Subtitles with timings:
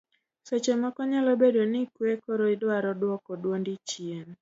[0.47, 4.27] seche moko nyalo bedo ni ikwe koro idwaro duoko duondi chien